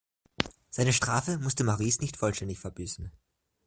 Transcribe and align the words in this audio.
Seine 0.71 0.93
Strafe 0.93 1.37
musste 1.37 1.63
Maurice 1.63 2.01
nicht 2.01 2.17
vollständig 2.17 2.57
verbüßen. 2.57 3.11